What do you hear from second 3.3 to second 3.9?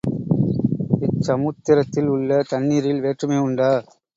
உண்டா?